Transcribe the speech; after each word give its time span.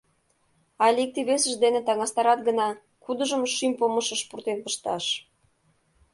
Але 0.85 0.99
икте-весышт 1.05 1.57
дене 1.63 1.79
таҥастарат 1.87 2.39
гына: 2.47 2.67
кудыжым 3.03 3.43
шӱм 3.53 3.71
помышыш 3.79 4.21
пуртен 4.29 4.57
пышташ? 4.63 5.05